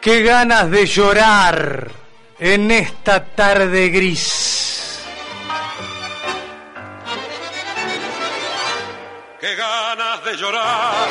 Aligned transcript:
Qué 0.00 0.22
ganas 0.22 0.70
de 0.70 0.86
llorar 0.86 1.90
en 2.38 2.70
esta 2.70 3.22
tarde 3.22 3.90
gris. 3.90 4.98
Qué 9.38 9.54
ganas 9.56 10.24
de 10.24 10.36
llorar 10.38 11.06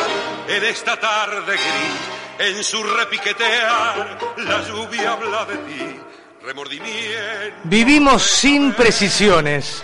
en 0.48 0.63
esta 0.63 0.99
tarde 0.99 1.53
gris. 1.53 2.48
En 2.48 2.63
su 2.63 2.81
repiquetear 2.81 4.17
la 4.38 4.67
lluvia 4.67 5.12
habla 5.12 5.45
de 5.45 5.57
ti. 5.57 5.99
Remordimiento. 6.41 7.57
Vivimos 7.65 8.23
sin 8.23 8.73
precisiones. 8.73 9.84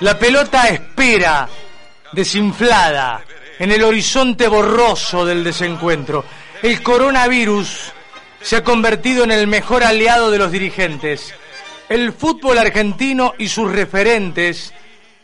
La 0.00 0.18
pelota 0.18 0.68
espera, 0.68 1.46
desinflada, 2.10 3.22
en 3.58 3.70
el 3.70 3.84
horizonte 3.84 4.48
borroso 4.48 5.26
del 5.26 5.44
desencuentro. 5.44 6.24
El 6.62 6.82
coronavirus 6.82 7.92
se 8.46 8.54
ha 8.54 8.62
convertido 8.62 9.24
en 9.24 9.32
el 9.32 9.48
mejor 9.48 9.82
aliado 9.82 10.30
de 10.30 10.38
los 10.38 10.52
dirigentes. 10.52 11.34
El 11.88 12.12
fútbol 12.12 12.58
argentino 12.58 13.34
y 13.38 13.48
sus 13.48 13.72
referentes 13.72 14.72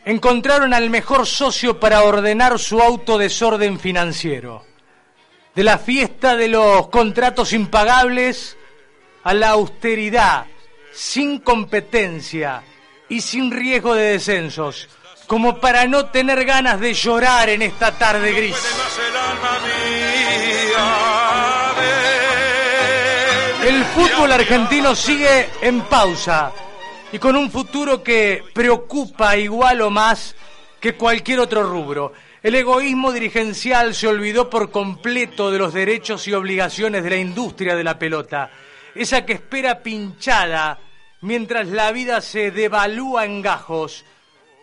encontraron 0.03 0.73
al 0.73 0.89
mejor 0.89 1.25
socio 1.25 1.79
para 1.79 2.03
ordenar 2.03 2.59
su 2.59 2.81
autodesorden 2.81 3.79
financiero. 3.79 4.65
De 5.55 5.63
la 5.63 5.77
fiesta 5.77 6.35
de 6.35 6.49
los 6.49 6.89
contratos 6.89 7.53
impagables 7.53 8.57
a 9.23 9.33
la 9.33 9.51
austeridad, 9.51 10.47
sin 10.91 11.39
competencia 11.39 12.61
y 13.07 13.21
sin 13.21 13.51
riesgo 13.51 13.95
de 13.95 14.03
descensos, 14.03 14.89
como 15.27 15.61
para 15.61 15.87
no 15.87 16.07
tener 16.07 16.43
ganas 16.43 16.77
de 16.77 16.93
llorar 16.93 17.47
en 17.47 17.61
esta 17.61 17.97
tarde 17.97 18.33
gris. 18.33 18.57
El 23.65 23.85
fútbol 23.85 24.29
argentino 24.29 24.93
sigue 24.93 25.49
en 25.61 25.83
pausa 25.83 26.51
y 27.13 27.17
con 27.17 27.37
un 27.37 27.49
futuro 27.49 28.03
que 28.03 28.43
preocupa 28.53 29.37
igual 29.37 29.79
o 29.81 29.89
más 29.89 30.35
que 30.81 30.95
cualquier 30.95 31.39
otro 31.39 31.63
rubro. 31.63 32.11
El 32.41 32.55
egoísmo 32.55 33.13
dirigencial 33.13 33.95
se 33.95 34.09
olvidó 34.09 34.49
por 34.49 34.69
completo 34.69 35.49
de 35.49 35.59
los 35.59 35.73
derechos 35.73 36.27
y 36.27 36.33
obligaciones 36.33 37.05
de 37.05 37.09
la 37.11 37.15
industria 37.15 37.73
de 37.73 37.85
la 37.85 37.97
pelota, 37.97 38.51
esa 38.93 39.25
que 39.25 39.33
espera 39.33 39.81
pinchada 39.81 40.77
mientras 41.21 41.69
la 41.69 41.93
vida 41.93 42.19
se 42.19 42.51
devalúa 42.51 43.23
en 43.23 43.41
gajos. 43.41 44.03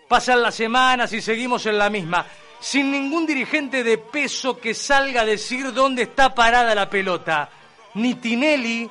Pasan 0.09 0.43
las 0.43 0.55
semanas 0.55 1.11
y 1.15 1.23
seguimos 1.23 1.65
en 1.65 1.79
la 1.79 1.89
misma, 1.89 2.27
sin 2.61 2.93
ningún 2.93 3.25
dirigente 3.25 3.83
de 3.83 3.97
peso 3.97 4.59
que 4.59 4.75
salga 4.75 5.23
a 5.23 5.25
decir 5.25 5.73
dónde 5.73 6.03
está 6.03 6.35
parada 6.35 6.75
la 6.75 6.91
pelota. 6.91 7.49
Ni 7.95 8.15
Tinelli, 8.15 8.89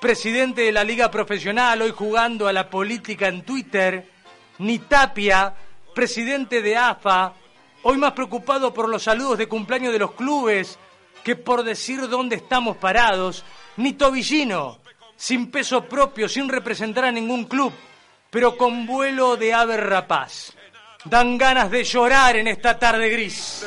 presidente 0.00 0.62
de 0.62 0.72
la 0.72 0.84
Liga 0.84 1.10
Profesional, 1.10 1.82
hoy 1.82 1.90
jugando 1.90 2.48
a 2.48 2.52
la 2.52 2.70
política 2.70 3.28
en 3.28 3.42
Twitter, 3.42 4.08
ni 4.58 4.78
Tapia, 4.78 5.54
presidente 5.94 6.62
de 6.62 6.76
AFA, 6.76 7.34
hoy 7.82 7.98
más 7.98 8.12
preocupado 8.12 8.72
por 8.72 8.88
los 8.88 9.02
saludos 9.02 9.36
de 9.38 9.48
cumpleaños 9.48 9.92
de 9.92 9.98
los 9.98 10.12
clubes 10.12 10.78
que 11.22 11.36
por 11.36 11.62
decir 11.62 12.08
dónde 12.08 12.36
estamos 12.36 12.78
parados, 12.78 13.44
ni 13.76 13.92
Tobillino, 13.92 14.78
sin 15.14 15.50
peso 15.50 15.84
propio, 15.84 16.28
sin 16.28 16.48
representar 16.48 17.04
a 17.04 17.12
ningún 17.12 17.44
club, 17.44 17.72
pero 18.30 18.56
con 18.56 18.86
vuelo 18.86 19.36
de 19.36 19.52
ave 19.52 19.76
rapaz. 19.76 20.54
Dan 21.04 21.36
ganas 21.36 21.70
de 21.70 21.84
llorar 21.84 22.36
en 22.36 22.48
esta 22.48 22.78
tarde 22.78 23.08
gris. 23.10 23.66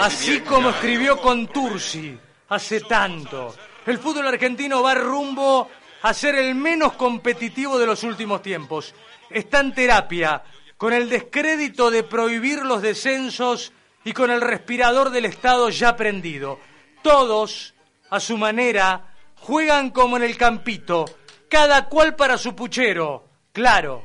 Así 0.00 0.40
como 0.40 0.70
escribió 0.70 1.20
Contursi 1.20 2.18
hace 2.48 2.80
tanto. 2.80 3.54
El 3.86 3.98
fútbol 3.98 4.26
argentino 4.26 4.82
va 4.82 4.94
rumbo 4.94 5.68
a 6.02 6.12
ser 6.12 6.34
el 6.36 6.54
menos 6.54 6.94
competitivo 6.94 7.78
de 7.78 7.86
los 7.86 8.02
últimos 8.02 8.42
tiempos. 8.42 8.94
Está 9.30 9.60
en 9.60 9.74
terapia, 9.74 10.42
con 10.76 10.92
el 10.92 11.08
descrédito 11.08 11.90
de 11.90 12.02
prohibir 12.02 12.62
los 12.64 12.82
descensos 12.82 13.72
y 14.04 14.12
con 14.12 14.30
el 14.30 14.40
respirador 14.40 15.10
del 15.10 15.26
Estado 15.26 15.70
ya 15.70 15.96
prendido. 15.96 16.58
Todos, 17.02 17.74
a 18.10 18.20
su 18.20 18.36
manera, 18.36 19.14
juegan 19.40 19.90
como 19.90 20.16
en 20.16 20.24
el 20.24 20.36
campito, 20.36 21.04
cada 21.48 21.88
cual 21.88 22.16
para 22.16 22.38
su 22.38 22.54
puchero. 22.54 23.28
Claro, 23.52 24.02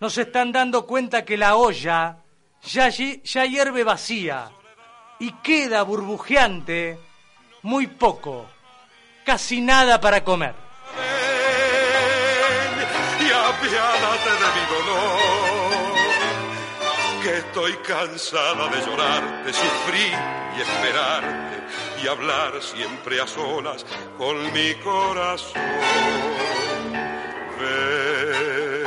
no 0.00 0.10
se 0.10 0.22
están 0.22 0.52
dando 0.52 0.86
cuenta 0.86 1.24
que 1.24 1.36
la 1.36 1.56
olla 1.56 2.18
ya, 2.62 2.88
ya 2.88 3.44
hierve 3.46 3.82
vacía 3.82 4.50
y 5.18 5.32
queda 5.42 5.82
burbujeante 5.82 6.98
muy 7.62 7.86
poco, 7.86 8.46
casi 9.24 9.60
nada 9.60 10.00
para 10.00 10.22
comer. 10.22 10.54
Y 13.20 13.30
apiádate 13.32 14.30
de 14.30 14.48
mi 14.54 14.64
dolor. 14.74 15.34
Que 17.22 17.38
estoy 17.38 17.72
cansada 17.78 18.68
de 18.68 18.84
llorar, 18.84 19.44
de 19.44 19.52
sufrir 19.52 20.14
y 20.56 20.60
esperarte 20.60 21.54
y 22.02 22.06
hablar 22.06 22.62
siempre 22.62 23.18
a 23.18 23.26
solas 23.26 23.86
con 24.18 24.52
mi 24.52 24.74
corazón. 24.74 25.62
Ven, 27.58 28.84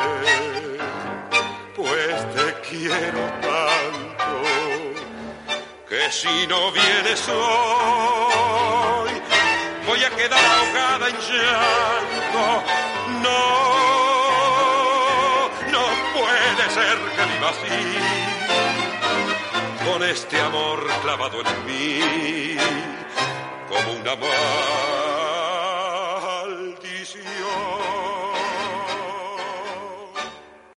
pues 1.75 2.35
te 2.35 2.53
quiero 2.69 3.19
tanto 3.41 4.96
que 5.97 6.11
si 6.11 6.47
no 6.47 6.71
vienes 6.71 7.27
hoy 7.27 9.11
voy 9.87 10.03
a 10.03 10.09
quedar 10.11 10.45
ahogada 10.45 11.09
en 11.09 11.15
llanto. 11.27 12.63
No, 13.23 13.41
no 15.73 15.83
puede 16.13 16.63
ser 16.77 16.97
que 17.15 17.23
viva 17.31 17.49
así, 17.49 17.79
con 19.85 19.99
este 20.03 20.39
amor 20.39 20.79
clavado 21.01 21.41
en 21.41 21.65
mí, 21.65 22.57
como 23.67 23.93
una 23.93 24.13